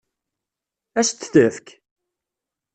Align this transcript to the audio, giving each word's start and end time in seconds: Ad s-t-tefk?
Ad 0.99 1.05
s-t-tefk? 1.07 1.67